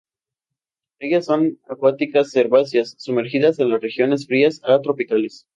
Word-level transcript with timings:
Ellas 0.99 1.25
son 1.25 1.59
acuáticas 1.69 2.35
herbáceas, 2.35 2.95
sumergidas 2.97 3.59
en 3.59 3.69
las 3.69 3.81
regiones 3.81 4.25
frías 4.25 4.59
a 4.63 4.81
tropicales. 4.81 5.45